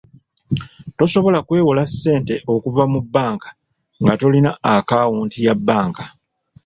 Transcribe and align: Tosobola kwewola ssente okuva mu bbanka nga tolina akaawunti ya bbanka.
Tosobola 0.97 1.39
kwewola 1.47 1.83
ssente 1.91 2.35
okuva 2.53 2.83
mu 2.91 2.99
bbanka 3.05 3.49
nga 4.01 4.13
tolina 4.19 4.51
akaawunti 4.75 5.37
ya 5.45 5.53
bbanka. 5.57 6.03